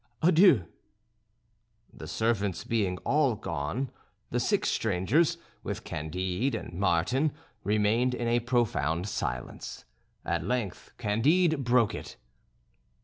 [0.23, 0.65] Adieu."
[1.93, 3.91] The servants being all gone,
[4.31, 9.85] the six strangers, with Candide and Martin, remained in a profound silence.
[10.25, 12.17] At length Candide broke it.